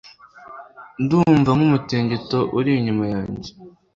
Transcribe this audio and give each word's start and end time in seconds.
Ndumva, 1.03 1.49
nkumutingito 1.55 2.39
uri 2.57 2.69
inyuma 2.79 3.05
yanjye, 3.13 3.49